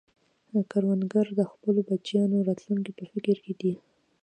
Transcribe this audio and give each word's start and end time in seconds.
کروندګر 0.71 1.27
د 1.39 1.41
خپلو 1.51 1.79
بچیانو 1.89 2.45
راتلونکې 2.49 2.91
په 2.97 3.03
فکر 3.11 3.35
کې 3.45 3.53
دی 3.61 3.73